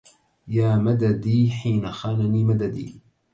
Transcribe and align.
يا 0.47 0.75
مددي 0.75 1.51
حين 1.51 1.91
خانني 1.91 2.43
مددي 2.45 2.99